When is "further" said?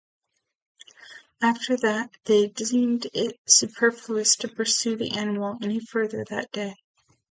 5.79-6.25